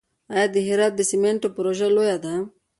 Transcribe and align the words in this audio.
آیا 0.33 0.45
د 0.55 0.57
هرات 0.67 0.93
د 0.95 1.01
سمنټو 1.11 1.47
پروژه 1.55 1.87
لویه 1.95 2.17
ده؟ 2.23 2.33